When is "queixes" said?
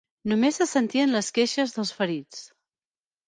1.35-1.75